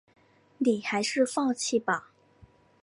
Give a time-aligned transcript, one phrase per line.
[0.57, 2.09] 你还是放弃吧